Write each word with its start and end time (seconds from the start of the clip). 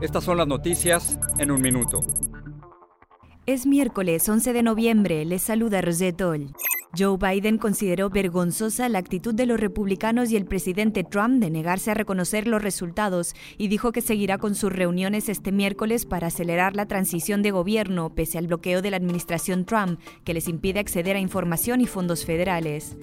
estas 0.00 0.24
son 0.24 0.36
las 0.36 0.46
noticias 0.46 1.18
en 1.38 1.50
un 1.50 1.60
minuto. 1.60 2.00
Es 3.46 3.66
miércoles 3.66 4.28
11 4.28 4.52
de 4.52 4.62
noviembre, 4.62 5.24
les 5.24 5.42
saluda 5.42 5.80
Rosette. 5.80 6.52
Joe 6.96 7.18
Biden 7.18 7.58
consideró 7.58 8.08
vergonzosa 8.08 8.88
la 8.88 8.98
actitud 8.98 9.34
de 9.34 9.46
los 9.46 9.60
republicanos 9.60 10.30
y 10.30 10.36
el 10.36 10.46
presidente 10.46 11.04
Trump 11.04 11.40
de 11.40 11.50
negarse 11.50 11.90
a 11.90 11.94
reconocer 11.94 12.46
los 12.46 12.62
resultados 12.62 13.34
y 13.58 13.68
dijo 13.68 13.92
que 13.92 14.00
seguirá 14.00 14.38
con 14.38 14.54
sus 14.54 14.72
reuniones 14.72 15.28
este 15.28 15.52
miércoles 15.52 16.06
para 16.06 16.28
acelerar 16.28 16.74
la 16.74 16.86
transición 16.86 17.42
de 17.42 17.50
gobierno 17.50 18.14
pese 18.14 18.38
al 18.38 18.46
bloqueo 18.46 18.80
de 18.80 18.90
la 18.90 18.96
administración 18.96 19.66
Trump 19.66 20.00
que 20.24 20.34
les 20.34 20.48
impide 20.48 20.80
acceder 20.80 21.16
a 21.16 21.20
información 21.20 21.80
y 21.80 21.86
fondos 21.86 22.24
federales. 22.24 22.96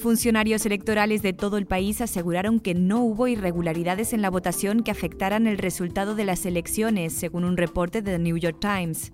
Funcionarios 0.00 0.64
electorales 0.64 1.20
de 1.20 1.34
todo 1.34 1.58
el 1.58 1.66
país 1.66 2.00
aseguraron 2.00 2.58
que 2.58 2.74
no 2.74 3.00
hubo 3.00 3.28
irregularidades 3.28 4.14
en 4.14 4.22
la 4.22 4.30
votación 4.30 4.82
que 4.82 4.90
afectaran 4.90 5.46
el 5.46 5.58
resultado 5.58 6.14
de 6.14 6.24
las 6.24 6.46
elecciones, 6.46 7.12
según 7.12 7.44
un 7.44 7.58
reporte 7.58 8.00
de 8.00 8.12
The 8.12 8.18
New 8.18 8.38
York 8.38 8.56
Times. 8.60 9.12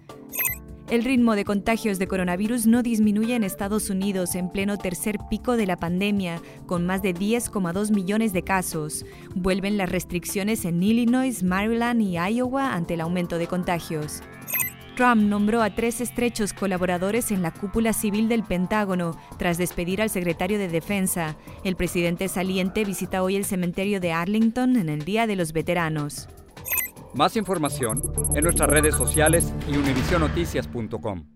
El 0.89 1.03
ritmo 1.03 1.35
de 1.35 1.45
contagios 1.45 1.99
de 1.99 2.07
coronavirus 2.07 2.69
no 2.69 2.85
disminuye 2.85 3.35
en 3.35 3.43
Estados 3.43 3.91
Unidos 3.91 4.37
en 4.37 4.49
pleno 4.49 4.79
tercer 4.79 5.19
pico 5.29 5.57
de 5.57 5.67
la 5.67 5.77
pandemia, 5.77 6.41
con 6.67 6.87
más 6.87 7.03
de 7.03 7.13
10,2 7.13 7.91
millones 7.91 8.33
de 8.33 8.43
casos. 8.43 9.05
Vuelven 9.35 9.77
las 9.79 9.91
restricciones 9.91 10.65
en 10.65 10.81
Illinois, 10.81 11.43
Maryland 11.43 12.01
y 12.01 12.17
Iowa 12.17 12.75
ante 12.75 12.95
el 12.95 13.01
aumento 13.01 13.39
de 13.39 13.49
contagios. 13.49 14.23
Trump 14.97 15.23
nombró 15.23 15.63
a 15.63 15.69
tres 15.69 16.01
estrechos 16.01 16.55
colaboradores 16.55 17.31
en 17.31 17.43
la 17.43 17.53
cúpula 17.53 17.93
civil 17.93 18.31
del 18.31 18.43
Pentágono 18.43 19.15
tras 19.39 19.59
despedir 19.59 20.01
al 20.01 20.09
secretario 20.09 20.59
de 20.59 20.69
Defensa. 20.69 21.37
El 21.65 21.77
presidente 21.77 22.29
saliente 22.29 22.83
visita 22.85 23.23
hoy 23.23 23.37
el 23.37 23.45
cementerio 23.45 24.01
de 24.01 24.13
Arlington 24.13 24.77
en 24.77 24.89
el 24.89 25.05
Día 25.05 25.27
de 25.27 25.37
los 25.37 25.53
Veteranos. 25.53 26.29
Más 27.13 27.37
información 27.37 28.03
en 28.35 28.43
nuestras 28.43 28.71
redes 28.71 28.95
sociales 28.95 29.53
y 29.69 29.77
univisionoticias.com. 29.77 31.36